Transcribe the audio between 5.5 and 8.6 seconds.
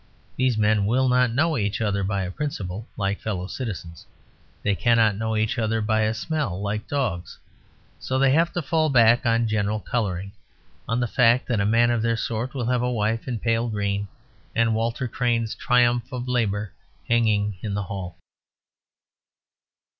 other by a smell, like dogs. So they have